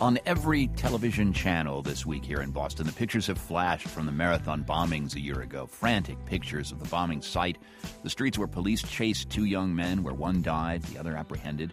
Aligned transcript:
On 0.00 0.16
every 0.26 0.68
television 0.68 1.32
channel 1.32 1.82
this 1.82 2.06
week 2.06 2.24
here 2.24 2.40
in 2.40 2.52
Boston, 2.52 2.86
the 2.86 2.92
pictures 2.92 3.26
have 3.26 3.36
flashed 3.36 3.88
from 3.88 4.06
the 4.06 4.12
marathon 4.12 4.62
bombings 4.62 5.16
a 5.16 5.20
year 5.20 5.40
ago. 5.40 5.66
Frantic 5.66 6.24
pictures 6.24 6.70
of 6.70 6.78
the 6.78 6.88
bombing 6.88 7.20
site, 7.20 7.58
the 8.04 8.10
streets 8.10 8.38
where 8.38 8.46
police 8.46 8.80
chased 8.80 9.28
two 9.28 9.44
young 9.44 9.74
men, 9.74 10.04
where 10.04 10.14
one 10.14 10.40
died, 10.40 10.84
the 10.84 10.98
other 10.98 11.16
apprehended. 11.16 11.72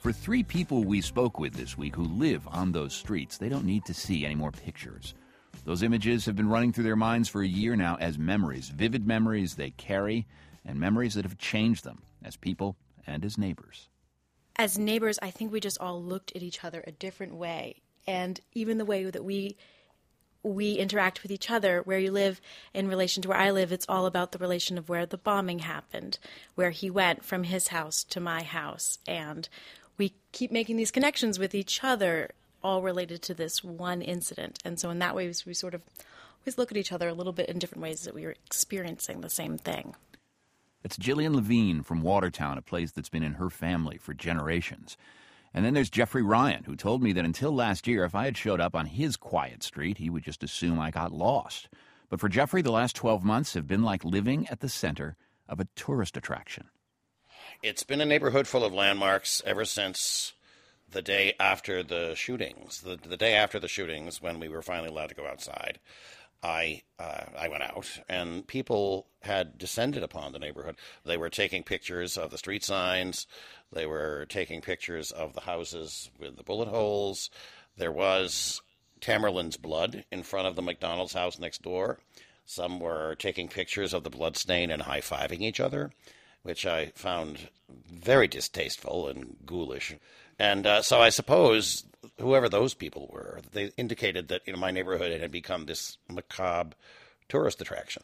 For 0.00 0.10
three 0.10 0.42
people 0.42 0.82
we 0.82 1.00
spoke 1.00 1.38
with 1.38 1.54
this 1.54 1.78
week 1.78 1.94
who 1.94 2.02
live 2.02 2.44
on 2.48 2.72
those 2.72 2.92
streets, 2.92 3.38
they 3.38 3.48
don't 3.48 3.64
need 3.64 3.84
to 3.84 3.94
see 3.94 4.24
any 4.24 4.34
more 4.34 4.50
pictures. 4.50 5.14
Those 5.64 5.84
images 5.84 6.26
have 6.26 6.34
been 6.34 6.48
running 6.48 6.72
through 6.72 6.84
their 6.84 6.96
minds 6.96 7.28
for 7.28 7.40
a 7.40 7.46
year 7.46 7.76
now 7.76 7.96
as 8.00 8.18
memories, 8.18 8.70
vivid 8.70 9.06
memories 9.06 9.54
they 9.54 9.70
carry, 9.70 10.26
and 10.64 10.80
memories 10.80 11.14
that 11.14 11.24
have 11.24 11.38
changed 11.38 11.84
them 11.84 12.02
as 12.24 12.36
people 12.36 12.74
and 13.06 13.24
as 13.24 13.38
neighbors 13.38 13.89
as 14.60 14.78
neighbors, 14.78 15.18
I 15.22 15.30
think 15.30 15.50
we 15.50 15.58
just 15.58 15.80
all 15.80 16.02
looked 16.02 16.36
at 16.36 16.42
each 16.42 16.62
other 16.62 16.84
a 16.86 16.92
different 16.92 17.34
way. 17.34 17.76
And 18.06 18.38
even 18.52 18.76
the 18.76 18.84
way 18.84 19.04
that 19.04 19.24
we 19.24 19.56
we 20.42 20.74
interact 20.74 21.22
with 21.22 21.30
each 21.30 21.50
other, 21.50 21.80
where 21.82 21.98
you 21.98 22.10
live 22.10 22.40
in 22.72 22.88
relation 22.88 23.22
to 23.22 23.28
where 23.28 23.38
I 23.38 23.50
live, 23.50 23.72
it's 23.72 23.86
all 23.88 24.06
about 24.06 24.32
the 24.32 24.38
relation 24.38 24.76
of 24.78 24.88
where 24.88 25.04
the 25.04 25.18
bombing 25.18 25.60
happened, 25.60 26.18
where 26.54 26.70
he 26.70 26.90
went 26.90 27.24
from 27.24 27.44
his 27.44 27.68
house 27.68 28.04
to 28.04 28.20
my 28.20 28.42
house. 28.42 28.98
And 29.06 29.48
we 29.98 30.14
keep 30.32 30.50
making 30.50 30.76
these 30.76 30.90
connections 30.90 31.38
with 31.38 31.54
each 31.54 31.82
other, 31.82 32.30
all 32.62 32.82
related 32.82 33.22
to 33.22 33.34
this 33.34 33.64
one 33.64 34.02
incident. 34.02 34.58
And 34.62 34.78
so, 34.78 34.90
in 34.90 34.98
that 34.98 35.14
way, 35.14 35.32
we 35.46 35.54
sort 35.54 35.74
of 35.74 35.82
always 36.42 36.58
look 36.58 36.70
at 36.70 36.76
each 36.76 36.92
other 36.92 37.08
a 37.08 37.14
little 37.14 37.32
bit 37.34 37.48
in 37.48 37.58
different 37.58 37.82
ways 37.82 38.02
that 38.02 38.14
we 38.14 38.24
were 38.24 38.36
experiencing 38.46 39.22
the 39.22 39.30
same 39.30 39.56
thing. 39.56 39.94
It's 40.82 40.96
Jillian 40.96 41.34
Levine 41.34 41.82
from 41.82 42.00
Watertown, 42.00 42.56
a 42.56 42.62
place 42.62 42.90
that's 42.90 43.10
been 43.10 43.22
in 43.22 43.34
her 43.34 43.50
family 43.50 43.98
for 43.98 44.14
generations. 44.14 44.96
And 45.52 45.64
then 45.64 45.74
there's 45.74 45.90
Jeffrey 45.90 46.22
Ryan, 46.22 46.64
who 46.64 46.74
told 46.74 47.02
me 47.02 47.12
that 47.12 47.24
until 47.24 47.54
last 47.54 47.86
year, 47.86 48.04
if 48.04 48.14
I 48.14 48.24
had 48.24 48.36
showed 48.36 48.60
up 48.60 48.74
on 48.74 48.86
his 48.86 49.16
quiet 49.16 49.62
street, 49.62 49.98
he 49.98 50.08
would 50.08 50.22
just 50.22 50.42
assume 50.42 50.78
I 50.78 50.90
got 50.90 51.12
lost. 51.12 51.68
But 52.08 52.18
for 52.18 52.28
Jeffrey, 52.28 52.62
the 52.62 52.72
last 52.72 52.96
12 52.96 53.22
months 53.22 53.54
have 53.54 53.66
been 53.66 53.82
like 53.82 54.04
living 54.04 54.48
at 54.48 54.60
the 54.60 54.68
center 54.68 55.16
of 55.48 55.60
a 55.60 55.68
tourist 55.76 56.16
attraction. 56.16 56.68
It's 57.62 57.82
been 57.82 58.00
a 58.00 58.06
neighborhood 58.06 58.46
full 58.46 58.64
of 58.64 58.72
landmarks 58.72 59.42
ever 59.44 59.66
since 59.66 60.32
the 60.90 61.02
day 61.02 61.34
after 61.38 61.82
the 61.82 62.14
shootings, 62.14 62.80
the, 62.80 62.96
the 62.96 63.16
day 63.16 63.34
after 63.34 63.58
the 63.60 63.68
shootings 63.68 64.22
when 64.22 64.40
we 64.40 64.48
were 64.48 64.62
finally 64.62 64.88
allowed 64.88 65.10
to 65.10 65.14
go 65.14 65.26
outside. 65.26 65.78
I 66.42 66.82
uh, 66.98 67.24
I 67.38 67.48
went 67.48 67.62
out, 67.62 67.86
and 68.08 68.46
people 68.46 69.06
had 69.22 69.58
descended 69.58 70.02
upon 70.02 70.32
the 70.32 70.38
neighborhood. 70.38 70.76
They 71.04 71.16
were 71.16 71.28
taking 71.28 71.62
pictures 71.62 72.16
of 72.16 72.30
the 72.30 72.38
street 72.38 72.64
signs. 72.64 73.26
They 73.72 73.86
were 73.86 74.26
taking 74.28 74.60
pictures 74.60 75.10
of 75.10 75.34
the 75.34 75.42
houses 75.42 76.10
with 76.18 76.36
the 76.36 76.42
bullet 76.42 76.68
holes. 76.68 77.30
There 77.76 77.92
was 77.92 78.62
Tamerlan's 79.00 79.56
blood 79.56 80.04
in 80.10 80.22
front 80.22 80.46
of 80.46 80.56
the 80.56 80.62
McDonald's 80.62 81.12
house 81.12 81.38
next 81.38 81.62
door. 81.62 81.98
Some 82.46 82.80
were 82.80 83.14
taking 83.14 83.48
pictures 83.48 83.92
of 83.94 84.02
the 84.02 84.10
blood 84.10 84.36
stain 84.36 84.70
and 84.70 84.82
high 84.82 85.00
fiving 85.00 85.40
each 85.40 85.60
other, 85.60 85.92
which 86.42 86.66
I 86.66 86.86
found 86.94 87.50
very 87.68 88.26
distasteful 88.26 89.08
and 89.08 89.36
ghoulish. 89.46 89.94
And 90.38 90.66
uh, 90.66 90.82
so 90.82 91.00
I 91.00 91.10
suppose 91.10 91.84
whoever 92.20 92.48
those 92.48 92.74
people 92.74 93.08
were, 93.12 93.40
they 93.52 93.72
indicated 93.76 94.28
that 94.28 94.42
you 94.46 94.52
know 94.52 94.58
my 94.58 94.70
neighborhood 94.70 95.20
had 95.20 95.30
become 95.30 95.66
this 95.66 95.98
macabre 96.08 96.76
tourist 97.28 97.60
attraction. 97.60 98.02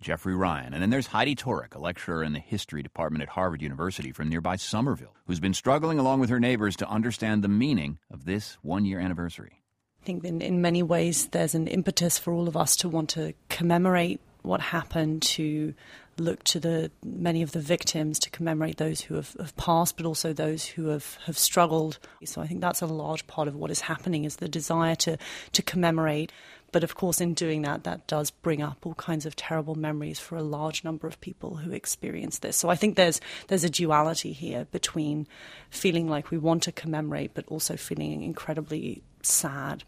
Jeffrey 0.00 0.34
Ryan. 0.34 0.74
And 0.74 0.82
then 0.82 0.90
there's 0.90 1.06
Heidi 1.06 1.36
Tworek, 1.36 1.74
a 1.74 1.78
lecturer 1.78 2.24
in 2.24 2.32
the 2.32 2.40
history 2.40 2.82
department 2.82 3.22
at 3.22 3.28
Harvard 3.28 3.62
University 3.62 4.10
from 4.10 4.28
nearby 4.28 4.56
Somerville, 4.56 5.14
who's 5.26 5.40
been 5.40 5.54
struggling 5.54 5.98
along 5.98 6.18
with 6.18 6.28
her 6.28 6.40
neighbors 6.40 6.76
to 6.76 6.88
understand 6.88 7.42
the 7.42 7.48
meaning 7.48 7.98
of 8.10 8.24
this 8.24 8.58
one 8.62 8.84
year 8.84 8.98
anniversary. 8.98 9.62
I 10.02 10.04
think 10.04 10.24
in, 10.24 10.42
in 10.42 10.60
many 10.60 10.82
ways 10.82 11.28
there's 11.28 11.54
an 11.54 11.68
impetus 11.68 12.18
for 12.18 12.32
all 12.32 12.48
of 12.48 12.56
us 12.56 12.74
to 12.76 12.88
want 12.88 13.10
to 13.10 13.34
commemorate 13.48 14.20
what 14.42 14.60
happened, 14.60 15.22
to 15.22 15.72
look 16.18 16.44
to 16.44 16.60
the 16.60 16.90
many 17.04 17.42
of 17.42 17.52
the 17.52 17.60
victims 17.60 18.18
to 18.20 18.30
commemorate 18.30 18.76
those 18.76 19.00
who 19.00 19.14
have, 19.14 19.34
have, 19.38 19.56
passed, 19.56 19.96
but 19.96 20.06
also 20.06 20.32
those 20.32 20.64
who 20.64 20.88
have, 20.88 21.18
have 21.26 21.38
struggled. 21.38 21.98
So 22.24 22.40
I 22.40 22.46
think 22.46 22.60
that's 22.60 22.82
a 22.82 22.86
large 22.86 23.26
part 23.26 23.48
of 23.48 23.54
what 23.54 23.70
is 23.70 23.80
happening 23.80 24.24
is 24.24 24.36
the 24.36 24.48
desire 24.48 24.94
to 24.96 25.18
to 25.52 25.62
commemorate. 25.62 26.32
But 26.72 26.84
of 26.84 26.94
course, 26.94 27.20
in 27.20 27.34
doing 27.34 27.62
that, 27.62 27.84
that 27.84 28.06
does 28.06 28.30
bring 28.30 28.62
up 28.62 28.86
all 28.86 28.94
kinds 28.94 29.26
of 29.26 29.36
terrible 29.36 29.74
memories 29.74 30.18
for 30.18 30.36
a 30.36 30.42
large 30.42 30.84
number 30.84 31.06
of 31.06 31.20
people 31.20 31.56
who 31.56 31.70
experience 31.70 32.38
this. 32.38 32.56
So 32.56 32.70
I 32.70 32.76
think 32.76 32.96
there's 32.96 33.20
there's 33.48 33.64
a 33.64 33.70
duality 33.70 34.32
here 34.32 34.66
between 34.72 35.26
feeling 35.70 36.08
like 36.08 36.30
we 36.30 36.38
want 36.38 36.62
to 36.64 36.72
commemorate, 36.72 37.34
but 37.34 37.46
also 37.48 37.76
feeling 37.76 38.22
incredibly 38.22 39.02
sad. 39.22 39.84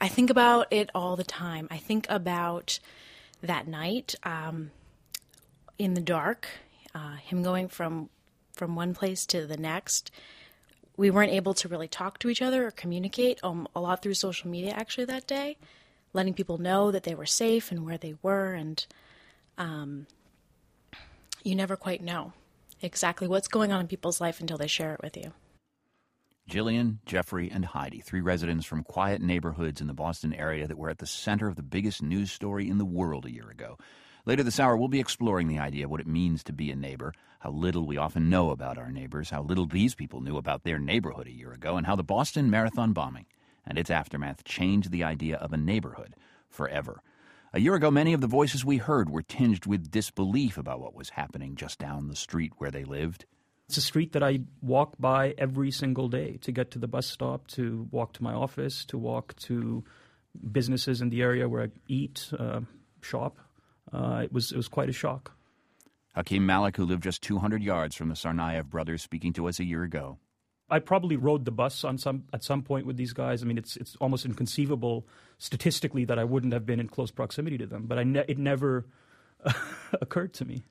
I 0.00 0.06
think 0.06 0.30
about 0.30 0.68
it 0.70 0.90
all 0.94 1.16
the 1.16 1.24
time. 1.24 1.66
I 1.72 1.78
think 1.78 2.06
about 2.08 2.78
that 3.42 3.66
night. 3.66 4.14
Um, 4.22 4.70
in 5.78 5.94
the 5.94 6.00
dark, 6.00 6.48
uh, 6.94 7.16
him 7.16 7.42
going 7.42 7.68
from 7.68 8.10
from 8.52 8.74
one 8.74 8.92
place 8.92 9.24
to 9.26 9.46
the 9.46 9.56
next. 9.56 10.10
We 10.96 11.10
weren't 11.10 11.32
able 11.32 11.54
to 11.54 11.68
really 11.68 11.86
talk 11.86 12.18
to 12.18 12.28
each 12.28 12.42
other 12.42 12.66
or 12.66 12.70
communicate 12.72 13.38
um, 13.44 13.68
a 13.76 13.80
lot 13.80 14.02
through 14.02 14.14
social 14.14 14.50
media 14.50 14.72
actually 14.72 15.04
that 15.04 15.28
day, 15.28 15.56
letting 16.12 16.34
people 16.34 16.58
know 16.58 16.90
that 16.90 17.04
they 17.04 17.14
were 17.14 17.26
safe 17.26 17.70
and 17.70 17.86
where 17.86 17.98
they 17.98 18.16
were, 18.20 18.54
and 18.54 18.84
um, 19.56 20.08
you 21.44 21.54
never 21.54 21.76
quite 21.76 22.02
know 22.02 22.32
exactly 22.82 23.28
what's 23.28 23.48
going 23.48 23.70
on 23.70 23.80
in 23.80 23.86
people's 23.86 24.20
life 24.20 24.40
until 24.40 24.58
they 24.58 24.66
share 24.66 24.92
it 24.94 25.00
with 25.02 25.16
you. 25.16 25.32
Jillian, 26.50 26.98
Jeffrey, 27.04 27.50
and 27.50 27.64
Heidi, 27.64 28.00
three 28.00 28.22
residents 28.22 28.64
from 28.64 28.82
quiet 28.82 29.20
neighborhoods 29.20 29.80
in 29.80 29.86
the 29.86 29.92
Boston 29.92 30.32
area 30.32 30.66
that 30.66 30.78
were 30.78 30.88
at 30.88 30.98
the 30.98 31.06
center 31.06 31.46
of 31.46 31.56
the 31.56 31.62
biggest 31.62 32.02
news 32.02 32.32
story 32.32 32.68
in 32.68 32.78
the 32.78 32.86
world 32.86 33.26
a 33.26 33.30
year 33.30 33.50
ago. 33.50 33.76
Later 34.28 34.42
this 34.42 34.60
hour, 34.60 34.76
we'll 34.76 34.88
be 34.88 35.00
exploring 35.00 35.48
the 35.48 35.58
idea 35.58 35.86
of 35.86 35.90
what 35.90 36.02
it 36.02 36.06
means 36.06 36.44
to 36.44 36.52
be 36.52 36.70
a 36.70 36.76
neighbor, 36.76 37.14
how 37.40 37.50
little 37.50 37.86
we 37.86 37.96
often 37.96 38.28
know 38.28 38.50
about 38.50 38.76
our 38.76 38.92
neighbors, 38.92 39.30
how 39.30 39.40
little 39.40 39.64
these 39.64 39.94
people 39.94 40.20
knew 40.20 40.36
about 40.36 40.64
their 40.64 40.78
neighborhood 40.78 41.26
a 41.26 41.32
year 41.32 41.50
ago, 41.50 41.78
and 41.78 41.86
how 41.86 41.96
the 41.96 42.02
Boston 42.02 42.50
Marathon 42.50 42.92
bombing 42.92 43.24
and 43.66 43.78
its 43.78 43.88
aftermath 43.88 44.44
changed 44.44 44.90
the 44.90 45.02
idea 45.02 45.38
of 45.38 45.54
a 45.54 45.56
neighborhood 45.56 46.14
forever. 46.50 47.02
A 47.54 47.60
year 47.60 47.74
ago, 47.74 47.90
many 47.90 48.12
of 48.12 48.20
the 48.20 48.26
voices 48.26 48.66
we 48.66 48.76
heard 48.76 49.08
were 49.08 49.22
tinged 49.22 49.64
with 49.64 49.90
disbelief 49.90 50.58
about 50.58 50.80
what 50.80 50.94
was 50.94 51.08
happening 51.08 51.56
just 51.56 51.78
down 51.78 52.08
the 52.08 52.14
street 52.14 52.52
where 52.58 52.70
they 52.70 52.84
lived. 52.84 53.24
It's 53.66 53.78
a 53.78 53.80
street 53.80 54.12
that 54.12 54.22
I 54.22 54.40
walk 54.60 54.96
by 54.98 55.36
every 55.38 55.70
single 55.70 56.10
day 56.10 56.36
to 56.42 56.52
get 56.52 56.70
to 56.72 56.78
the 56.78 56.86
bus 56.86 57.06
stop, 57.06 57.46
to 57.52 57.88
walk 57.90 58.12
to 58.12 58.22
my 58.22 58.34
office, 58.34 58.84
to 58.86 58.98
walk 58.98 59.36
to 59.36 59.84
businesses 60.52 61.00
in 61.00 61.08
the 61.08 61.22
area 61.22 61.48
where 61.48 61.62
I 61.62 61.68
eat, 61.86 62.30
uh, 62.38 62.60
shop 63.00 63.38
uh, 63.92 64.20
it 64.24 64.32
was 64.32 64.52
it 64.52 64.56
was 64.56 64.68
quite 64.68 64.88
a 64.88 64.92
shock. 64.92 65.32
Hakeem 66.14 66.44
Malik, 66.44 66.76
who 66.76 66.84
lived 66.84 67.02
just 67.02 67.22
200 67.22 67.62
yards 67.62 67.94
from 67.94 68.08
the 68.08 68.14
Tsarnaev 68.14 68.66
brothers, 68.66 69.02
speaking 69.02 69.32
to 69.34 69.46
us 69.46 69.60
a 69.60 69.64
year 69.64 69.84
ago. 69.84 70.18
I 70.70 70.80
probably 70.80 71.16
rode 71.16 71.44
the 71.44 71.50
bus 71.50 71.84
on 71.84 71.96
some 71.96 72.24
at 72.32 72.44
some 72.44 72.62
point 72.62 72.86
with 72.86 72.96
these 72.96 73.12
guys. 73.12 73.42
I 73.42 73.46
mean, 73.46 73.58
it's 73.58 73.76
it's 73.76 73.96
almost 73.96 74.26
inconceivable 74.26 75.06
statistically 75.38 76.04
that 76.06 76.18
I 76.18 76.24
wouldn't 76.24 76.52
have 76.52 76.66
been 76.66 76.80
in 76.80 76.88
close 76.88 77.10
proximity 77.10 77.56
to 77.58 77.66
them, 77.66 77.84
but 77.86 77.98
I 77.98 78.04
ne- 78.04 78.24
it 78.28 78.38
never 78.38 78.86
occurred 80.00 80.34
to 80.34 80.44
me. 80.44 80.64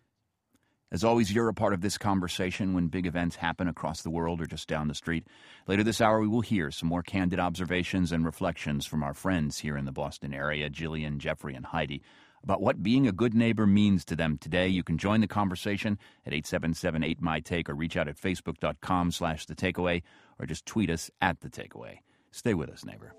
As 0.90 1.04
always, 1.04 1.34
you're 1.34 1.50
a 1.50 1.54
part 1.54 1.74
of 1.74 1.82
this 1.82 1.98
conversation 1.98 2.74
when 2.74 2.88
big 2.88 3.06
events 3.06 3.36
happen 3.36 3.68
across 3.68 4.04
the 4.04 4.10
world 4.10 4.40
or 4.40 4.46
just 4.46 4.70
down 4.70 4.88
the 4.88 4.96
street. 4.96 5.28
Later 5.68 5.84
this 5.84 6.00
hour, 6.00 6.22
we 6.22 6.30
will 6.30 6.42
hear 6.42 6.72
some 6.72 6.88
more 6.88 7.04
candid 7.04 7.40
observations 7.40 8.14
and 8.14 8.24
reflections 8.24 8.86
from 8.86 9.04
our 9.04 9.14
friends 9.14 9.60
here 9.60 9.76
in 9.76 9.84
the 9.84 9.92
Boston 9.92 10.34
area, 10.34 10.70
Jillian, 10.70 11.18
Jeffrey, 11.18 11.56
and 11.56 11.66
Heidi 11.66 12.02
about 12.44 12.62
what 12.62 12.84
being 12.84 13.08
a 13.08 13.12
good 13.12 13.34
neighbor 13.34 13.68
means 13.68 14.06
to 14.06 14.16
them 14.16 14.38
today. 14.38 14.68
You 14.68 14.84
can 14.84 14.98
join 14.98 15.22
the 15.22 15.28
conversation 15.28 15.98
at 16.26 16.34
877-8MY-TAKE 16.34 17.70
or 17.70 17.76
reach 17.76 17.98
out 17.98 18.08
at 18.08 18.18
facebook.com 18.18 19.12
slash 19.12 19.46
the 19.46 19.56
takeaway 19.56 20.04
or 20.40 20.46
just 20.46 20.66
tweet 20.66 20.90
us 20.90 21.12
at 21.22 21.42
the 21.42 21.50
takeaway. 21.50 22.00
Stay 22.32 22.54
with 22.54 22.70
us, 22.70 22.86
neighbor. 22.86 23.14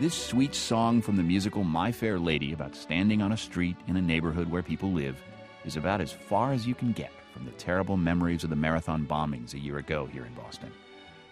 This 0.00 0.14
sweet 0.14 0.54
song 0.54 1.02
from 1.02 1.16
the 1.16 1.24
musical 1.24 1.64
My 1.64 1.90
Fair 1.90 2.20
Lady 2.20 2.52
about 2.52 2.76
standing 2.76 3.20
on 3.20 3.32
a 3.32 3.36
street 3.36 3.76
in 3.88 3.96
a 3.96 4.00
neighborhood 4.00 4.48
where 4.48 4.62
people 4.62 4.92
live 4.92 5.20
is 5.64 5.76
about 5.76 6.00
as 6.00 6.12
far 6.12 6.52
as 6.52 6.68
you 6.68 6.74
can 6.76 6.92
get 6.92 7.10
from 7.32 7.44
the 7.44 7.50
terrible 7.52 7.96
memories 7.96 8.44
of 8.44 8.50
the 8.50 8.54
marathon 8.54 9.04
bombings 9.04 9.54
a 9.54 9.58
year 9.58 9.78
ago 9.78 10.06
here 10.06 10.24
in 10.24 10.32
Boston. 10.34 10.70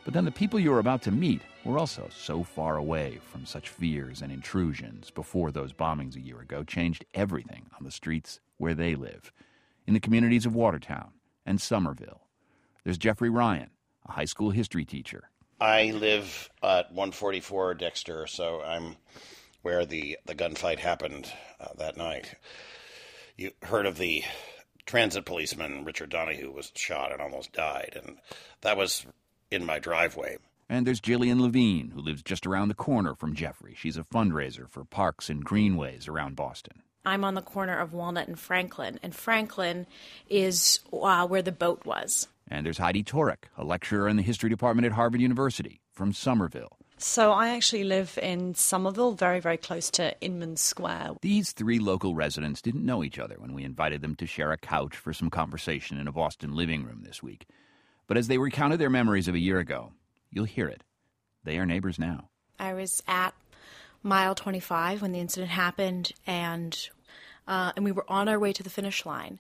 But 0.05 0.15
then 0.15 0.25
the 0.25 0.33
people 0.33 0.59
you 0.59 0.73
are 0.73 0.81
about 0.81 1.01
to 1.03 1.13
meet 1.13 1.43
were 1.65 1.79
also 1.79 2.09
so 2.11 2.43
far 2.43 2.77
away 2.77 3.21
from 3.25 3.47
such 3.47 3.69
fears 3.69 4.21
and 4.21 4.33
intrusions 4.33 5.13
before 5.13 5.53
those 5.53 5.73
bombings 5.73 6.17
a 6.17 6.21
year 6.21 6.41
ago 6.41 6.65
changed 6.65 7.05
everything 7.15 7.67
on 7.79 7.85
the 7.85 7.93
streets 7.93 8.41
where 8.57 8.75
they 8.75 8.97
live, 8.97 9.31
in 9.87 9.95
the 9.95 10.01
communities 10.01 10.45
of 10.45 10.57
Watertown 10.57 11.13
and 11.45 11.61
Somerville. 11.61 12.23
There's 12.83 12.99
Jeffrey 12.99 13.31
Ryan, 13.31 13.71
a 14.09 14.13
high 14.13 14.25
school 14.25 14.51
history 14.51 14.85
teacher. 14.85 15.31
I 15.61 15.91
live 15.93 16.51
at 16.63 16.93
144 16.93 17.75
Dexter, 17.75 18.27
so 18.27 18.63
I'm 18.63 18.97
where 19.63 19.87
the, 19.87 20.19
the 20.27 20.35
gunfight 20.35 20.79
happened 20.79 21.33
uh, 21.59 21.69
that 21.79 21.97
night. 21.97 22.35
You 23.37 23.53
heard 23.63 23.87
of 23.87 23.99
the 23.99 24.23
transit 24.85 25.25
policeman, 25.25 25.85
Richard 25.85 26.11
Donohue, 26.11 26.53
was 26.53 26.73
shot 26.75 27.11
and 27.11 27.21
almost 27.21 27.53
died, 27.53 27.99
and 28.01 28.19
that 28.61 28.77
was 28.77 29.07
in 29.51 29.65
my 29.65 29.79
driveway. 29.79 30.37
And 30.69 30.87
there's 30.87 31.01
Jillian 31.01 31.41
Levine, 31.41 31.91
who 31.91 32.01
lives 32.01 32.23
just 32.23 32.47
around 32.47 32.69
the 32.69 32.75
corner 32.75 33.15
from 33.15 33.35
Jeffrey. 33.35 33.75
She's 33.77 33.97
a 33.97 34.03
fundraiser 34.03 34.69
for 34.69 34.85
parks 34.85 35.31
and 35.31 35.45
greenways 35.45 36.07
around 36.07 36.37
Boston. 36.37 36.83
I'm 37.05 37.25
on 37.25 37.35
the 37.35 37.43
corner 37.43 37.79
of 37.79 37.93
Walnut 37.93 38.27
and 38.29 38.39
Franklin, 38.39 38.99
and 39.03 39.15
Franklin 39.15 39.87
is 40.29 40.81
uh, 40.93 41.27
where 41.27 41.43
the 41.43 41.53
boat 41.53 41.87
was. 41.87 42.27
And 42.49 42.65
there's 42.65 42.79
Heidi 42.79 43.03
Tworek, 43.03 43.45
a 43.57 43.65
lecturer 43.65 44.09
in 44.09 44.17
the 44.17 44.23
history 44.23 44.49
department 44.49 44.87
at 44.87 44.93
Harvard 44.93 45.21
University 45.21 45.81
from 45.93 46.13
Somerville. 46.13 46.79
So 46.99 47.33
I 47.33 47.51
actually 47.51 47.85
live 47.85 48.19
in 48.23 48.55
Somerville, 48.55 49.13
very, 49.13 49.39
very 49.41 49.59
close 49.59 49.91
to 49.93 50.19
Inman 50.21 50.57
Square. 50.57 51.17
These 51.21 51.53
three 51.53 51.79
local 51.79 52.15
residents 52.15 52.63
didn't 52.63 52.87
know 52.87 53.05
each 53.05 53.19
other 53.19 53.37
when 53.39 53.53
we 53.53 53.65
invited 53.65 54.01
them 54.01 54.15
to 54.17 54.27
share 54.27 54.51
a 54.51 54.57
couch 54.57 54.97
for 54.97 55.13
some 55.13 55.29
conversation 55.29 55.99
in 55.99 56.09
a 56.09 56.13
Boston 56.13 56.55
living 56.55 56.85
room 56.85 57.03
this 57.03 57.23
week. 57.23 57.47
But 58.07 58.17
as 58.17 58.29
they 58.29 58.39
recounted 58.39 58.79
their 58.79 58.89
memories 58.89 59.29
of 59.29 59.35
a 59.35 59.41
year 59.41 59.59
ago, 59.59 59.93
you'll 60.31 60.45
hear 60.45 60.69
it. 60.69 60.85
They 61.45 61.59
are 61.59 61.67
neighbors 61.67 61.99
now. 61.99 62.31
I 62.59 62.73
was 62.73 63.03
at 63.07 63.35
mile 64.03 64.35
25 64.35 65.03
when 65.03 65.13
the 65.13 65.21
incident 65.21 65.51
happened, 65.51 66.13
and 66.27 66.89
uh, 67.47 67.73
and 67.77 67.85
we 67.85 67.93
were 67.93 68.05
on 68.09 68.29
our 68.29 68.39
way 68.39 68.53
to 68.53 68.63
the 68.63 68.71
finish 68.71 69.07
line. 69.07 69.39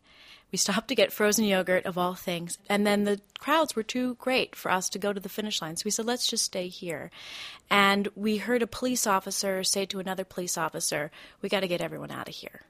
We 0.52 0.58
stopped 0.58 0.88
to 0.88 0.94
get 0.94 1.12
frozen 1.12 1.44
yogurt, 1.44 1.86
of 1.86 1.98
all 1.98 2.14
things, 2.14 2.58
and 2.68 2.86
then 2.86 3.04
the 3.04 3.20
crowds 3.38 3.74
were 3.74 3.82
too 3.82 4.14
great 4.14 4.54
for 4.54 4.70
us 4.70 4.88
to 4.90 4.98
go 4.98 5.12
to 5.12 5.20
the 5.20 5.28
finish 5.28 5.60
line. 5.60 5.76
So 5.76 5.82
we 5.84 5.90
said, 5.90 6.06
let's 6.06 6.28
just 6.28 6.44
stay 6.44 6.68
here. 6.68 7.10
And 7.68 8.08
we 8.14 8.36
heard 8.36 8.62
a 8.62 8.66
police 8.66 9.06
officer 9.06 9.64
say 9.64 9.86
to 9.86 9.98
another 9.98 10.24
police 10.24 10.56
officer, 10.56 11.10
We 11.42 11.48
got 11.48 11.60
to 11.60 11.68
get 11.68 11.80
everyone 11.80 12.12
out 12.12 12.28
of 12.28 12.34
here. 12.34 12.62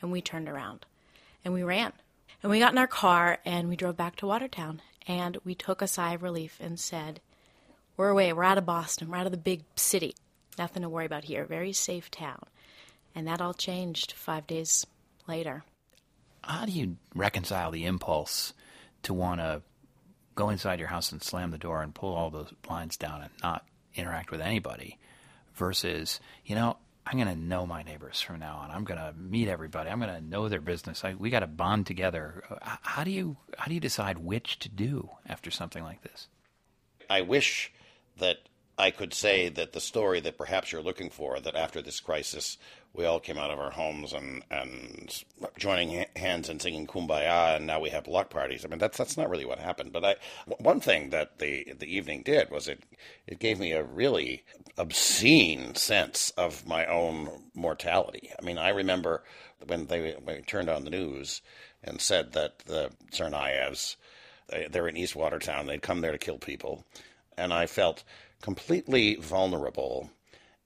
And 0.00 0.10
we 0.10 0.22
turned 0.22 0.48
around 0.48 0.86
and 1.44 1.52
we 1.52 1.62
ran. 1.62 1.92
And 2.42 2.50
we 2.50 2.58
got 2.58 2.72
in 2.72 2.78
our 2.78 2.86
car 2.86 3.38
and 3.44 3.68
we 3.68 3.76
drove 3.76 3.96
back 3.96 4.16
to 4.16 4.26
Watertown. 4.26 4.80
And 5.06 5.36
we 5.44 5.54
took 5.54 5.82
a 5.82 5.86
sigh 5.86 6.14
of 6.14 6.22
relief 6.22 6.58
and 6.60 6.80
said, 6.80 7.20
We're 7.96 8.08
away. 8.08 8.32
We're 8.32 8.44
out 8.44 8.58
of 8.58 8.66
Boston. 8.66 9.10
We're 9.10 9.18
out 9.18 9.26
of 9.26 9.32
the 9.32 9.38
big 9.38 9.62
city. 9.76 10.14
Nothing 10.58 10.82
to 10.82 10.88
worry 10.88 11.06
about 11.06 11.24
here. 11.24 11.44
Very 11.44 11.72
safe 11.72 12.10
town. 12.10 12.44
And 13.14 13.26
that 13.26 13.40
all 13.40 13.54
changed 13.54 14.12
five 14.12 14.46
days 14.46 14.86
later. 15.28 15.64
How 16.42 16.64
do 16.64 16.72
you 16.72 16.96
reconcile 17.14 17.70
the 17.70 17.84
impulse 17.84 18.52
to 19.02 19.14
want 19.14 19.40
to 19.40 19.62
go 20.34 20.48
inside 20.48 20.78
your 20.78 20.88
house 20.88 21.12
and 21.12 21.22
slam 21.22 21.50
the 21.50 21.58
door 21.58 21.82
and 21.82 21.94
pull 21.94 22.14
all 22.14 22.30
those 22.30 22.52
blinds 22.62 22.96
down 22.96 23.22
and 23.22 23.30
not 23.42 23.66
interact 23.94 24.30
with 24.30 24.40
anybody 24.40 24.98
versus, 25.54 26.20
you 26.44 26.54
know, 26.54 26.76
I'm 27.06 27.18
going 27.18 27.28
to 27.34 27.40
know 27.40 27.66
my 27.66 27.82
neighbors 27.82 28.20
from 28.20 28.38
now 28.38 28.58
on. 28.58 28.70
I'm 28.70 28.84
going 28.84 29.00
to 29.00 29.12
meet 29.18 29.48
everybody. 29.48 29.90
I'm 29.90 30.00
going 30.00 30.14
to 30.14 30.20
know 30.26 30.48
their 30.48 30.60
business. 30.60 31.04
I, 31.04 31.14
we 31.14 31.30
got 31.30 31.40
to 31.40 31.46
bond 31.46 31.86
together. 31.86 32.44
How 32.60 33.02
do 33.04 33.10
you 33.10 33.36
how 33.58 33.66
do 33.66 33.74
you 33.74 33.80
decide 33.80 34.18
which 34.18 34.60
to 34.60 34.68
do 34.68 35.10
after 35.28 35.50
something 35.50 35.82
like 35.82 36.02
this? 36.02 36.28
I 37.10 37.22
wish 37.22 37.72
that 38.18 38.36
I 38.78 38.90
could 38.90 39.12
say 39.12 39.48
that 39.48 39.72
the 39.72 39.80
story 39.80 40.20
that 40.20 40.38
perhaps 40.38 40.72
you're 40.72 40.82
looking 40.82 41.10
for, 41.10 41.40
that 41.40 41.56
after 41.56 41.82
this 41.82 42.00
crisis, 42.00 42.56
we 42.94 43.06
all 43.06 43.20
came 43.20 43.38
out 43.38 43.50
of 43.50 43.58
our 43.58 43.70
homes 43.70 44.12
and, 44.12 44.42
and 44.50 45.24
joining 45.56 46.04
hands 46.14 46.48
and 46.48 46.60
singing 46.60 46.86
Kumbaya, 46.86 47.56
and 47.56 47.66
now 47.66 47.80
we 47.80 47.90
have 47.90 48.04
block 48.04 48.28
parties. 48.28 48.64
I 48.64 48.68
mean, 48.68 48.78
that's 48.78 48.98
that's 48.98 49.16
not 49.16 49.30
really 49.30 49.46
what 49.46 49.58
happened. 49.58 49.92
But 49.92 50.04
I, 50.04 50.16
one 50.58 50.80
thing 50.80 51.10
that 51.10 51.38
the 51.38 51.72
the 51.78 51.86
evening 51.86 52.22
did 52.22 52.50
was 52.50 52.68
it 52.68 52.82
it 53.26 53.38
gave 53.38 53.58
me 53.58 53.72
a 53.72 53.82
really 53.82 54.44
obscene 54.76 55.74
sense 55.74 56.30
of 56.36 56.66
my 56.66 56.86
own 56.86 57.44
mortality. 57.54 58.30
I 58.38 58.44
mean, 58.44 58.58
I 58.58 58.68
remember 58.70 59.22
when 59.66 59.86
they, 59.86 60.12
when 60.22 60.42
turned 60.42 60.68
on 60.68 60.84
the 60.84 60.90
news 60.90 61.40
and 61.82 62.00
said 62.00 62.32
that 62.32 62.60
the 62.60 62.90
Tsarnaevs, 63.10 63.96
they, 64.48 64.66
they're 64.70 64.88
in 64.88 64.96
East 64.96 65.16
Watertown, 65.16 65.66
they'd 65.66 65.82
come 65.82 66.00
there 66.00 66.12
to 66.12 66.18
kill 66.18 66.38
people, 66.38 66.84
and 67.36 67.52
I 67.52 67.66
felt 67.66 68.04
completely 68.40 69.14
vulnerable 69.16 70.10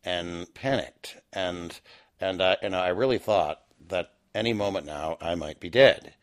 and 0.04 0.52
panicked, 0.54 1.16
and 1.32 1.80
and 2.20 2.40
uh, 2.40 2.56
and 2.62 2.74
I 2.74 2.88
really 2.88 3.18
thought 3.18 3.62
that 3.88 4.12
any 4.34 4.52
moment 4.52 4.86
now 4.86 5.16
I 5.20 5.34
might 5.34 5.60
be 5.60 5.70
dead, 5.70 6.14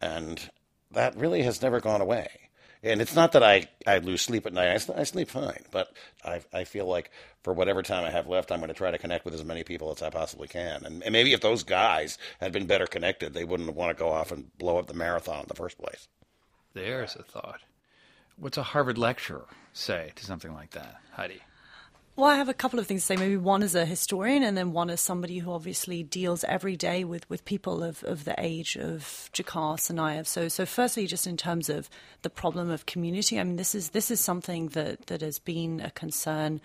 and 0.00 0.50
that 0.92 1.16
really 1.16 1.42
has 1.42 1.62
never 1.62 1.80
gone 1.80 2.00
away. 2.00 2.28
And 2.84 3.00
it's 3.00 3.16
not 3.16 3.32
that 3.32 3.42
I, 3.42 3.68
I 3.86 3.96
lose 3.98 4.20
sleep 4.20 4.44
at 4.44 4.52
night. 4.52 4.90
I, 4.90 5.00
I 5.00 5.04
sleep 5.04 5.30
fine, 5.30 5.64
but 5.70 5.90
I, 6.22 6.42
I 6.52 6.64
feel 6.64 6.86
like 6.86 7.10
for 7.42 7.54
whatever 7.54 7.82
time 7.82 8.04
I 8.04 8.10
have 8.10 8.28
left, 8.28 8.52
I'm 8.52 8.58
going 8.58 8.68
to 8.68 8.74
try 8.74 8.90
to 8.90 8.98
connect 8.98 9.24
with 9.24 9.32
as 9.32 9.42
many 9.42 9.64
people 9.64 9.90
as 9.90 10.02
I 10.02 10.10
possibly 10.10 10.48
can. 10.48 10.84
And, 10.84 11.02
and 11.02 11.10
maybe 11.10 11.32
if 11.32 11.40
those 11.40 11.62
guys 11.62 12.18
had 12.40 12.52
been 12.52 12.66
better 12.66 12.86
connected, 12.86 13.32
they 13.32 13.44
wouldn't 13.44 13.74
want 13.74 13.96
to 13.96 13.98
go 13.98 14.10
off 14.10 14.32
and 14.32 14.56
blow 14.58 14.76
up 14.76 14.86
the 14.86 14.92
marathon 14.92 15.40
in 15.40 15.48
the 15.48 15.54
first 15.54 15.78
place. 15.78 16.08
There's 16.74 17.16
a 17.16 17.22
thought. 17.22 17.60
What's 18.36 18.58
a 18.58 18.62
Harvard 18.62 18.98
lecturer 18.98 19.46
say 19.72 20.12
to 20.16 20.24
something 20.24 20.52
like 20.52 20.72
that, 20.72 20.96
Heidi? 21.12 21.40
Well, 22.16 22.30
I 22.30 22.36
have 22.36 22.48
a 22.48 22.54
couple 22.54 22.78
of 22.78 22.86
things 22.86 23.02
to 23.02 23.06
say. 23.06 23.16
Maybe 23.16 23.36
one 23.36 23.64
as 23.64 23.74
a 23.74 23.84
historian, 23.84 24.44
and 24.44 24.56
then 24.56 24.72
one 24.72 24.88
as 24.88 25.00
somebody 25.00 25.38
who 25.38 25.50
obviously 25.50 26.04
deals 26.04 26.44
every 26.44 26.76
day 26.76 27.02
with, 27.02 27.28
with 27.28 27.44
people 27.44 27.82
of, 27.82 28.04
of 28.04 28.24
the 28.24 28.36
age 28.38 28.76
of 28.76 29.28
Dzhokhar 29.32 29.78
Tsarnaev. 29.78 30.24
So, 30.24 30.46
so 30.46 30.64
firstly, 30.64 31.08
just 31.08 31.26
in 31.26 31.36
terms 31.36 31.68
of 31.68 31.90
the 32.22 32.30
problem 32.30 32.70
of 32.70 32.86
community, 32.86 33.40
I 33.40 33.42
mean, 33.42 33.56
this 33.56 33.74
is 33.74 33.90
this 33.90 34.12
is 34.12 34.20
something 34.20 34.68
that, 34.68 35.08
that 35.08 35.22
has 35.22 35.40
been 35.40 35.80
a 35.80 35.90
concern 35.90 36.60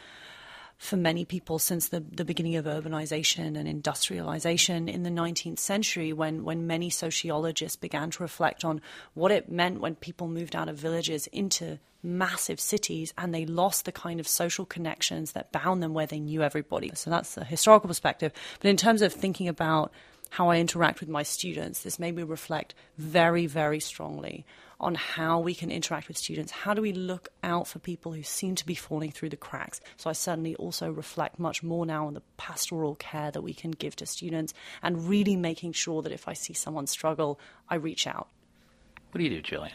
for 0.80 0.96
many 0.96 1.26
people 1.26 1.60
since 1.60 1.90
the, 1.90 2.00
the 2.00 2.24
beginning 2.24 2.56
of 2.56 2.64
urbanization 2.64 3.58
and 3.58 3.68
industrialization 3.68 4.88
in 4.88 5.04
the 5.04 5.10
19th 5.10 5.60
century, 5.60 6.14
when, 6.14 6.46
when 6.46 6.66
many 6.66 6.90
sociologists 6.90 7.76
began 7.76 8.10
to 8.10 8.24
reflect 8.24 8.64
on 8.64 8.82
what 9.14 9.30
it 9.30 9.52
meant 9.52 9.82
when 9.82 9.94
people 9.96 10.30
moved 10.30 10.56
out 10.56 10.70
of 10.70 10.78
villages 10.78 11.28
into 11.28 11.78
massive 12.02 12.62
cities 12.62 13.14
and 13.18 13.36
they 13.36 13.46
lost 13.46 13.84
the 13.84 13.92
kind 13.92 14.22
of 14.22 14.28
social 14.28 14.66
connections 14.66 15.34
that 15.34 15.52
bound 15.52 15.84
them 15.84 15.94
where 15.94 16.08
they 16.08 16.20
knew 16.20 16.42
everybody. 16.42 16.90
So 16.96 17.10
that's 17.10 17.36
the 17.36 17.44
historical 17.44 17.90
perspective. 17.90 18.32
But 18.62 18.70
in 18.70 18.78
terms 18.78 19.02
of 19.02 19.12
thinking 19.12 19.50
about 19.50 19.92
how 20.30 20.48
I 20.50 20.60
interact 20.60 21.02
with 21.02 21.10
my 21.10 21.24
students, 21.24 21.84
this 21.84 22.00
made 22.00 22.16
me 22.16 22.24
reflect 22.24 22.74
very, 22.98 23.48
very 23.48 23.82
strongly 23.82 24.46
on 24.80 24.96
how 24.96 25.40
we 25.40 25.54
can 25.54 25.72
interact 25.72 26.08
with 26.08 26.18
students. 26.18 26.52
How 26.52 26.74
do 26.74 26.82
we 26.82 26.94
look 26.94 27.30
out 27.44 27.68
for 27.68 27.80
people 27.80 28.14
who 28.14 28.24
seem 28.24 28.56
to 28.56 28.66
be 28.66 28.76
falling 28.76 29.12
through 29.12 29.30
the 29.30 29.38
cracks? 29.38 29.82
So 29.98 30.10
I 30.10 30.14
certainly 30.14 30.56
also 30.56 30.90
reflect 30.90 31.40
much 31.40 31.64
more 31.64 31.86
now 31.86 32.08
on 32.08 32.14
the 32.14 32.22
pastoral 32.38 32.96
care 32.96 33.32
that 33.32 33.42
we 33.42 33.54
can 33.54 33.72
give 33.72 33.96
to 33.98 34.06
students 34.06 34.54
and 34.82 35.10
really 35.10 35.36
making 35.36 35.74
sure 35.74 36.02
that 36.02 36.12
if 36.12 36.28
I 36.28 36.34
see 36.34 36.54
someone 36.54 36.88
struggle, 36.88 37.40
I 37.70 37.76
reach 37.76 38.08
out. 38.08 38.30
What 39.12 39.20
do 39.20 39.24
you 39.24 39.42
do, 39.42 39.42
Jillian? 39.42 39.72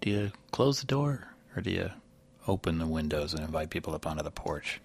Do 0.00 0.10
you 0.10 0.32
close 0.50 0.80
the 0.80 0.86
door 0.86 1.28
or 1.54 1.62
do 1.62 1.70
you 1.70 1.90
open 2.46 2.78
the 2.78 2.86
windows 2.86 3.34
and 3.34 3.44
invite 3.44 3.70
people 3.70 3.94
up 3.94 4.06
onto 4.06 4.22
the 4.22 4.30
porch? 4.30 4.80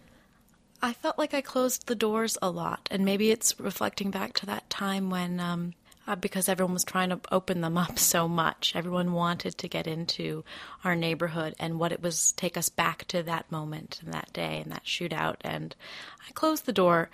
I 0.81 0.91
felt 0.91 1.17
like 1.17 1.33
I 1.33 1.39
closed 1.39 1.87
the 1.87 1.95
doors 1.95 2.37
a 2.41 2.49
lot, 2.49 2.89
and 2.91 3.05
maybe 3.05 3.31
it's 3.31 3.57
reflecting 3.57 4.11
back 4.11 4.33
to 4.33 4.45
that 4.47 4.69
time 4.69 5.09
when, 5.09 5.39
um, 5.39 5.75
uh, 6.07 6.15
because 6.15 6.49
everyone 6.49 6.73
was 6.73 6.83
trying 6.83 7.09
to 7.09 7.19
open 7.31 7.61
them 7.61 7.77
up 7.77 7.97
so 7.99 8.27
much, 8.27 8.73
everyone 8.75 9.13
wanted 9.13 9.57
to 9.57 9.67
get 9.67 9.87
into 9.87 10.43
our 10.83 10.95
neighborhood, 10.95 11.55
and 11.59 11.79
what 11.79 11.91
it 11.91 12.01
was 12.01 12.31
take 12.33 12.57
us 12.57 12.69
back 12.69 13.05
to 13.07 13.23
that 13.23 13.51
moment 13.51 13.99
and 14.03 14.13
that 14.13 14.31
day 14.33 14.61
and 14.61 14.71
that 14.71 14.85
shootout. 14.85 15.35
And 15.41 15.75
I 16.27 16.31
closed 16.33 16.65
the 16.65 16.73
door 16.73 17.09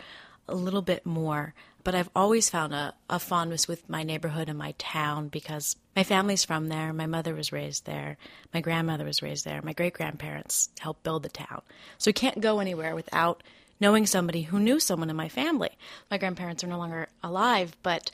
a 0.48 0.56
little 0.56 0.82
bit 0.82 1.06
more, 1.06 1.54
but 1.84 1.96
I've 1.96 2.10
always 2.16 2.50
found 2.50 2.74
a, 2.74 2.94
a 3.10 3.20
fondness 3.20 3.68
with 3.68 3.88
my 3.90 4.04
neighborhood 4.04 4.50
and 4.50 4.58
my 4.58 4.74
town 4.78 5.28
because 5.28 5.76
my 5.96 6.04
family's 6.04 6.44
from 6.44 6.68
there. 6.68 6.92
My 6.92 7.06
mother 7.06 7.36
was 7.36 7.52
raised 7.52 7.86
there. 7.86 8.18
My 8.54 8.62
grandmother 8.62 9.06
was 9.06 9.22
raised 9.22 9.46
there. 9.46 9.62
My 9.62 9.74
great 9.74 9.94
grandparents 9.94 10.70
helped 10.80 11.04
build 11.04 11.24
the 11.24 11.30
town. 11.30 11.62
So 11.98 12.10
you 12.10 12.14
can't 12.14 12.42
go 12.42 12.60
anywhere 12.60 12.96
without 12.96 13.44
knowing 13.80 14.06
somebody 14.06 14.42
who 14.42 14.60
knew 14.60 14.80
someone 14.80 15.10
in 15.10 15.16
my 15.16 15.30
family. 15.30 15.70
My 16.12 16.18
grandparents 16.18 16.64
are 16.64 16.68
no 16.68 16.78
longer 16.78 17.08
alive, 17.24 17.76
but 17.82 18.12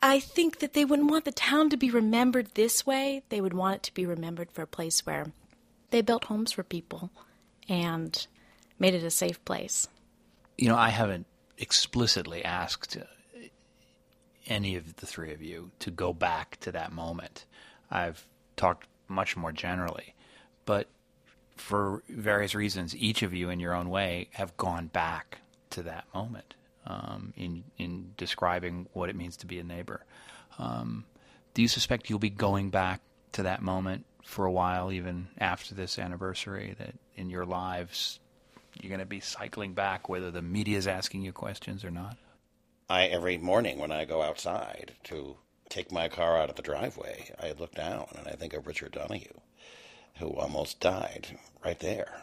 I 0.00 0.20
think 0.20 0.60
that 0.60 0.74
they 0.74 0.84
wouldn't 0.84 1.10
want 1.10 1.24
the 1.24 1.32
town 1.32 1.70
to 1.70 1.76
be 1.76 1.90
remembered 1.90 2.54
this 2.54 2.86
way. 2.86 3.22
They 3.28 3.40
would 3.40 3.54
want 3.54 3.76
it 3.76 3.82
to 3.84 3.94
be 3.94 4.06
remembered 4.06 4.52
for 4.52 4.62
a 4.62 4.66
place 4.66 5.04
where 5.04 5.32
they 5.90 6.02
built 6.02 6.24
homes 6.24 6.52
for 6.52 6.62
people 6.62 7.10
and 7.68 8.26
made 8.78 8.94
it 8.94 9.02
a 9.02 9.10
safe 9.10 9.44
place. 9.44 9.88
You 10.56 10.68
know, 10.68 10.76
I 10.76 10.90
haven't 10.90 11.26
explicitly 11.56 12.44
asked 12.44 12.96
uh, 12.96 13.04
any 14.46 14.76
of 14.76 14.96
the 14.96 15.06
three 15.06 15.32
of 15.32 15.42
you 15.42 15.70
to 15.80 15.90
go 15.90 16.12
back 16.12 16.58
to 16.60 16.72
that 16.72 16.92
moment. 16.92 17.44
I've 17.90 18.24
talked 18.56 18.86
much 19.08 19.36
more 19.36 19.52
generally, 19.52 20.14
but 20.64 20.88
for 21.56 22.02
various 22.08 22.54
reasons, 22.54 22.94
each 22.94 23.22
of 23.22 23.34
you 23.34 23.50
in 23.50 23.58
your 23.58 23.74
own 23.74 23.90
way 23.90 24.28
have 24.32 24.56
gone 24.56 24.86
back 24.86 25.38
to 25.70 25.82
that 25.82 26.04
moment 26.14 26.54
um, 26.88 27.32
in 27.36 27.62
in 27.76 28.12
describing 28.16 28.88
what 28.94 29.08
it 29.08 29.14
means 29.14 29.36
to 29.38 29.46
be 29.46 29.60
a 29.60 29.64
neighbor. 29.64 30.04
Um, 30.58 31.04
do 31.54 31.62
you 31.62 31.68
suspect 31.68 32.10
you'll 32.10 32.18
be 32.18 32.30
going 32.30 32.70
back 32.70 33.00
to 33.32 33.44
that 33.44 33.62
moment 33.62 34.06
for 34.24 34.46
a 34.46 34.52
while, 34.52 34.90
even 34.90 35.28
after 35.38 35.74
this 35.74 35.98
anniversary? 35.98 36.74
That 36.78 36.94
in 37.14 37.30
your 37.30 37.44
lives 37.44 38.18
you're 38.80 38.88
going 38.88 39.00
to 39.00 39.06
be 39.06 39.20
cycling 39.20 39.74
back, 39.74 40.08
whether 40.08 40.30
the 40.30 40.42
media 40.42 40.78
is 40.78 40.86
asking 40.86 41.22
you 41.22 41.32
questions 41.32 41.84
or 41.84 41.90
not? 41.90 42.16
I 42.88 43.06
every 43.06 43.38
morning 43.38 43.78
when 43.78 43.92
I 43.92 44.04
go 44.04 44.22
outside 44.22 44.92
to 45.04 45.36
take 45.68 45.92
my 45.92 46.08
car 46.08 46.38
out 46.38 46.48
of 46.48 46.56
the 46.56 46.62
driveway, 46.62 47.30
I 47.38 47.52
look 47.52 47.74
down 47.74 48.06
and 48.16 48.26
I 48.26 48.32
think 48.32 48.54
of 48.54 48.66
Richard 48.66 48.92
Donohue, 48.92 49.40
who 50.18 50.30
almost 50.34 50.80
died 50.80 51.38
right 51.62 51.78
there, 51.78 52.22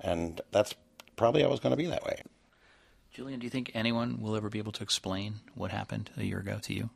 and 0.00 0.40
that's 0.50 0.74
probably 1.16 1.44
always 1.44 1.60
going 1.60 1.70
to 1.70 1.76
be 1.76 1.86
that 1.86 2.04
way. 2.04 2.22
Jillian, 3.14 3.38
do 3.38 3.46
you 3.46 3.50
think 3.50 3.70
anyone 3.74 4.20
will 4.20 4.34
ever 4.34 4.48
be 4.48 4.58
able 4.58 4.72
to 4.72 4.82
explain 4.82 5.34
what 5.54 5.70
happened 5.70 6.10
a 6.16 6.24
year 6.24 6.40
ago 6.40 6.58
to 6.62 6.74
you? 6.74 6.90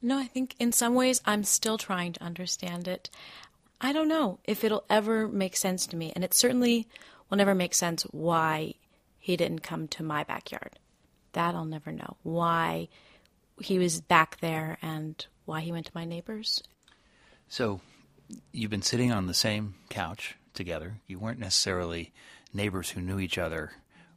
No, 0.00 0.18
I 0.18 0.26
think 0.26 0.54
in 0.58 0.72
some 0.72 0.94
ways 0.94 1.20
I'm 1.24 1.42
still 1.42 1.78
trying 1.78 2.12
to 2.12 2.22
understand 2.22 2.86
it. 2.86 3.10
I 3.80 3.92
don't 3.92 4.08
know 4.08 4.38
if 4.44 4.62
it'll 4.62 4.84
ever 4.88 5.26
make 5.26 5.56
sense 5.56 5.86
to 5.88 5.96
me, 5.96 6.12
and 6.14 6.22
it 6.22 6.32
certainly 6.32 6.86
will 7.28 7.38
never 7.38 7.54
make 7.54 7.74
sense 7.74 8.04
why 8.04 8.74
he 9.18 9.36
didn't 9.36 9.64
come 9.64 9.88
to 9.88 10.04
my 10.04 10.22
backyard. 10.22 10.78
That 11.32 11.56
I'll 11.56 11.64
never 11.64 11.90
know. 11.90 12.16
Why 12.22 12.88
he 13.60 13.78
was 13.78 14.00
back 14.00 14.38
there 14.40 14.78
and 14.80 15.24
why 15.44 15.60
he 15.60 15.72
went 15.72 15.86
to 15.86 15.92
my 15.94 16.04
neighbors. 16.04 16.62
So, 17.48 17.80
you've 18.52 18.70
been 18.70 18.82
sitting 18.82 19.10
on 19.10 19.26
the 19.26 19.34
same 19.34 19.74
couch 19.88 20.36
together. 20.54 20.94
You 21.08 21.18
weren't 21.18 21.40
necessarily 21.40 22.12
neighbors 22.52 22.90
who 22.90 23.00
knew 23.00 23.18
each 23.18 23.38
other 23.38 23.72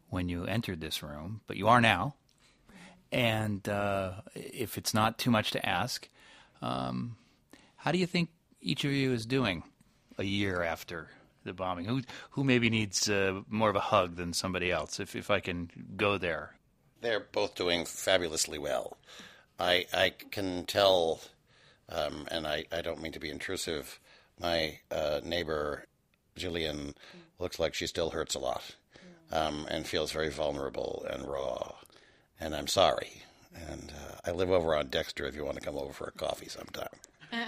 when 0.09 0.29
you 0.29 0.45
entered 0.45 0.81
this 0.81 1.01
room, 1.03 1.41
but 1.47 1.57
you 1.57 1.67
are 1.67 1.81
now. 1.81 2.15
And 3.11 3.67
uh, 3.67 4.13
if 4.35 4.77
it's 4.77 4.93
not 4.93 5.17
too 5.17 5.31
much 5.31 5.51
to 5.51 5.65
ask, 5.65 6.09
um, 6.61 7.17
how 7.77 7.91
do 7.91 7.97
you 7.97 8.07
think 8.07 8.29
each 8.61 8.83
of 8.83 8.91
you 8.91 9.13
is 9.13 9.25
doing 9.25 9.63
a 10.17 10.23
year 10.23 10.63
after 10.63 11.09
the 11.43 11.53
bombing? 11.53 11.85
Who 11.85 12.01
who 12.31 12.43
maybe 12.43 12.69
needs 12.69 13.09
uh, 13.09 13.41
more 13.47 13.69
of 13.69 13.75
a 13.75 13.79
hug 13.79 14.15
than 14.15 14.33
somebody 14.33 14.71
else? 14.71 14.99
If 14.99 15.15
if 15.15 15.29
I 15.29 15.39
can 15.39 15.69
go 15.95 16.17
there, 16.17 16.55
They're 17.01 17.27
both 17.31 17.55
doing 17.55 17.85
fabulously 17.85 18.57
well. 18.57 18.97
I 19.59 19.85
I 19.93 20.13
can 20.31 20.65
tell, 20.65 21.21
um, 21.89 22.27
and 22.31 22.47
I, 22.47 22.65
I 22.71 22.81
don't 22.81 23.01
mean 23.01 23.11
to 23.13 23.19
be 23.19 23.29
intrusive. 23.29 23.99
My 24.39 24.79
uh, 24.91 25.21
neighbor, 25.23 25.85
Jillian, 26.37 26.95
looks 27.39 27.59
like 27.59 27.73
she 27.73 27.87
still 27.87 28.11
hurts 28.11 28.35
a 28.35 28.39
lot, 28.39 28.75
um, 29.31 29.65
and 29.69 29.87
feels 29.87 30.11
very 30.11 30.29
vulnerable 30.29 31.05
and 31.09 31.27
raw. 31.27 31.73
And 32.39 32.55
I'm 32.55 32.67
sorry. 32.67 33.23
And 33.69 33.91
uh, 33.91 34.15
I 34.25 34.31
live 34.31 34.51
over 34.51 34.75
on 34.75 34.87
Dexter. 34.87 35.25
If 35.25 35.35
you 35.35 35.45
want 35.45 35.57
to 35.57 35.63
come 35.63 35.77
over 35.77 35.93
for 35.93 36.07
a 36.07 36.11
coffee 36.11 36.49
sometime. 36.49 36.89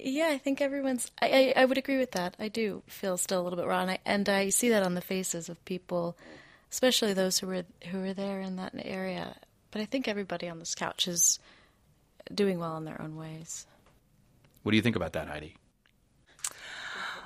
Yeah, 0.00 0.28
I 0.28 0.38
think 0.38 0.60
everyone's. 0.60 1.10
I, 1.20 1.52
I, 1.56 1.62
I 1.62 1.64
would 1.64 1.78
agree 1.78 1.98
with 1.98 2.12
that. 2.12 2.34
I 2.38 2.48
do 2.48 2.82
feel 2.86 3.16
still 3.16 3.40
a 3.40 3.44
little 3.44 3.58
bit 3.58 3.66
raw, 3.66 3.82
and 3.82 3.90
I, 3.90 3.98
and 4.04 4.28
I 4.28 4.48
see 4.48 4.70
that 4.70 4.82
on 4.82 4.94
the 4.94 5.00
faces 5.00 5.48
of 5.48 5.62
people, 5.64 6.16
especially 6.70 7.12
those 7.12 7.38
who 7.38 7.46
were 7.46 7.64
who 7.90 8.00
were 8.00 8.14
there 8.14 8.40
in 8.40 8.56
that 8.56 8.72
area. 8.76 9.36
But 9.70 9.82
I 9.82 9.84
think 9.84 10.08
everybody 10.08 10.48
on 10.48 10.58
this 10.58 10.74
couch 10.74 11.08
is 11.08 11.38
doing 12.32 12.58
well 12.58 12.76
in 12.76 12.84
their 12.84 13.00
own 13.00 13.16
ways. 13.16 13.66
what 14.62 14.70
do 14.72 14.76
you 14.76 14.82
think 14.82 14.96
about 14.96 15.12
that, 15.12 15.28
Heidi? 15.28 15.56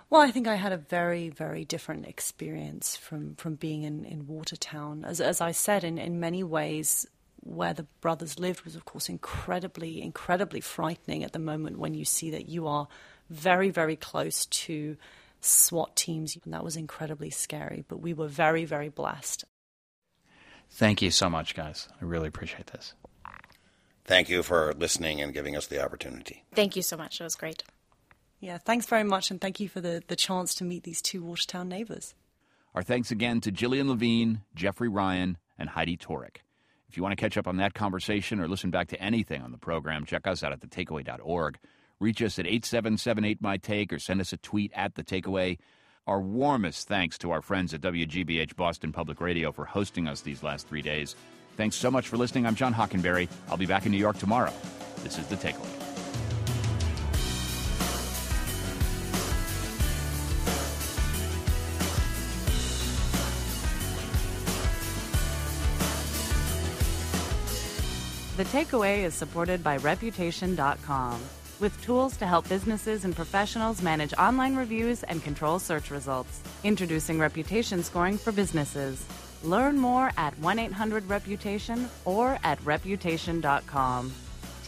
Well, 0.08 0.20
I 0.20 0.30
think 0.30 0.46
I 0.46 0.54
had 0.54 0.72
a 0.72 0.76
very, 0.76 1.30
very 1.30 1.64
different 1.64 2.06
experience 2.06 2.96
from, 2.96 3.34
from 3.34 3.56
being 3.56 3.82
in, 3.82 4.04
in 4.04 4.26
Watertown. 4.26 5.04
As, 5.04 5.20
as 5.20 5.40
I 5.40 5.50
said, 5.50 5.82
in, 5.82 5.98
in 5.98 6.20
many 6.20 6.44
ways, 6.44 7.06
where 7.40 7.74
the 7.74 7.86
brothers 8.00 8.38
lived 8.38 8.62
was, 8.62 8.76
of 8.76 8.84
course, 8.84 9.08
incredibly, 9.08 10.00
incredibly 10.00 10.60
frightening 10.60 11.24
at 11.24 11.32
the 11.32 11.38
moment 11.38 11.78
when 11.78 11.94
you 11.94 12.04
see 12.04 12.30
that 12.30 12.48
you 12.48 12.68
are 12.68 12.86
very, 13.30 13.70
very 13.70 13.96
close 13.96 14.46
to 14.46 14.96
SWAT 15.40 15.96
teams. 15.96 16.36
And 16.44 16.54
that 16.54 16.64
was 16.64 16.76
incredibly 16.76 17.30
scary. 17.30 17.84
But 17.88 18.00
we 18.00 18.14
were 18.14 18.28
very, 18.28 18.64
very 18.64 18.88
blessed. 18.88 19.44
Thank 20.70 21.02
you 21.02 21.10
so 21.10 21.28
much, 21.28 21.54
guys. 21.54 21.88
I 22.00 22.04
really 22.04 22.28
appreciate 22.28 22.68
this. 22.68 22.94
Thank 24.04 24.28
you 24.28 24.44
for 24.44 24.72
listening 24.74 25.20
and 25.20 25.34
giving 25.34 25.56
us 25.56 25.66
the 25.66 25.84
opportunity. 25.84 26.44
Thank 26.54 26.76
you 26.76 26.82
so 26.82 26.96
much. 26.96 27.18
That 27.18 27.24
was 27.24 27.34
great. 27.34 27.64
Yeah, 28.40 28.58
thanks 28.58 28.86
very 28.86 29.04
much. 29.04 29.30
And 29.30 29.40
thank 29.40 29.60
you 29.60 29.68
for 29.68 29.80
the, 29.80 30.02
the 30.08 30.16
chance 30.16 30.54
to 30.56 30.64
meet 30.64 30.84
these 30.84 31.00
two 31.00 31.22
Watertown 31.22 31.68
neighbors. 31.68 32.14
Our 32.74 32.82
thanks 32.82 33.10
again 33.10 33.40
to 33.40 33.52
Jillian 33.52 33.88
Levine, 33.88 34.42
Jeffrey 34.54 34.88
Ryan, 34.88 35.38
and 35.58 35.70
Heidi 35.70 35.96
Tworek. 35.96 36.38
If 36.88 36.96
you 36.96 37.02
want 37.02 37.12
to 37.12 37.20
catch 37.20 37.36
up 37.36 37.48
on 37.48 37.56
that 37.56 37.74
conversation 37.74 38.38
or 38.38 38.48
listen 38.48 38.70
back 38.70 38.88
to 38.88 39.00
anything 39.00 39.42
on 39.42 39.52
the 39.52 39.58
program, 39.58 40.04
check 40.04 40.26
us 40.26 40.44
out 40.44 40.52
at 40.52 40.60
thetakeaway.org. 40.60 41.58
Reach 41.98 42.22
us 42.22 42.38
at 42.38 42.46
8778 42.46 43.40
My 43.40 43.56
Take 43.56 43.92
or 43.92 43.98
send 43.98 44.20
us 44.20 44.32
a 44.32 44.36
tweet 44.36 44.70
at 44.74 44.94
The 44.94 45.02
Takeaway. 45.02 45.58
Our 46.06 46.20
warmest 46.20 46.86
thanks 46.86 47.18
to 47.18 47.30
our 47.30 47.40
friends 47.40 47.74
at 47.74 47.80
WGBH 47.80 48.54
Boston 48.54 48.92
Public 48.92 49.20
Radio 49.20 49.50
for 49.50 49.64
hosting 49.64 50.06
us 50.06 50.20
these 50.20 50.42
last 50.42 50.68
three 50.68 50.82
days. 50.82 51.16
Thanks 51.56 51.76
so 51.76 51.90
much 51.90 52.06
for 52.08 52.18
listening. 52.18 52.46
I'm 52.46 52.54
John 52.54 52.74
Hockenberry. 52.74 53.28
I'll 53.48 53.56
be 53.56 53.66
back 53.66 53.86
in 53.86 53.92
New 53.92 53.98
York 53.98 54.18
tomorrow. 54.18 54.52
This 55.02 55.18
is 55.18 55.26
The 55.26 55.36
Takeaway. 55.36 55.95
The 68.36 68.44
Takeaway 68.44 68.98
is 69.04 69.14
supported 69.14 69.64
by 69.64 69.78
Reputation.com 69.78 71.18
with 71.58 71.82
tools 71.82 72.18
to 72.18 72.26
help 72.26 72.46
businesses 72.50 73.06
and 73.06 73.16
professionals 73.16 73.80
manage 73.80 74.12
online 74.18 74.54
reviews 74.54 75.02
and 75.04 75.24
control 75.24 75.58
search 75.58 75.90
results. 75.90 76.42
Introducing 76.62 77.18
Reputation 77.18 77.82
Scoring 77.82 78.18
for 78.18 78.32
businesses. 78.32 79.02
Learn 79.42 79.78
more 79.78 80.12
at 80.18 80.38
1 80.38 80.58
800 80.58 81.08
Reputation 81.08 81.88
or 82.04 82.38
at 82.44 82.62
Reputation.com. 82.62 84.12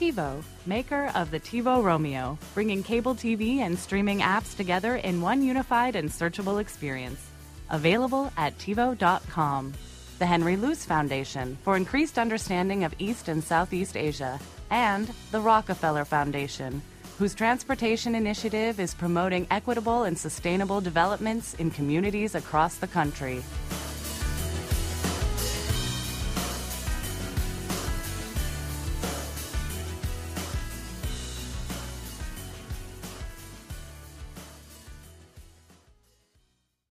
TiVo, 0.00 0.42
maker 0.64 1.12
of 1.14 1.30
the 1.30 1.40
TiVo 1.40 1.82
Roamio, 1.82 2.38
bringing 2.54 2.82
cable 2.82 3.14
TV 3.14 3.58
and 3.58 3.78
streaming 3.78 4.20
apps 4.20 4.56
together 4.56 4.96
in 4.96 5.20
one 5.20 5.42
unified 5.42 5.94
and 5.94 6.08
searchable 6.08 6.58
experience. 6.58 7.20
Available 7.68 8.32
at 8.38 8.56
TiVo.com. 8.56 9.75
The 10.18 10.26
Henry 10.26 10.56
Luce 10.56 10.84
Foundation 10.84 11.56
for 11.62 11.76
increased 11.76 12.18
understanding 12.18 12.82
of 12.82 12.92
East 12.98 13.28
and 13.28 13.42
Southeast 13.42 13.96
Asia, 13.96 14.40
and 14.68 15.08
the 15.30 15.40
Rockefeller 15.40 16.04
Foundation, 16.04 16.82
whose 17.18 17.37
transportation 17.37 18.16
initiative 18.16 18.80
is 18.80 18.94
promoting 18.94 19.46
equitable 19.52 20.02
and 20.02 20.18
sustainable 20.18 20.80
developments 20.80 21.54
in 21.54 21.70
communities 21.70 22.34
across 22.34 22.78
the 22.78 22.88
country. 22.88 23.44